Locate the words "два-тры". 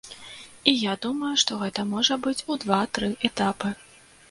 2.65-3.13